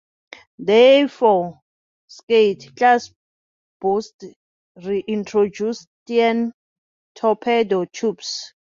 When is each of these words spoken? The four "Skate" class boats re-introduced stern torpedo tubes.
The 0.57 1.07
four 1.13 1.61
"Skate" 2.07 2.75
class 2.75 3.13
boats 3.79 4.11
re-introduced 4.83 5.87
stern 6.07 6.53
torpedo 7.13 7.85
tubes. 7.85 8.51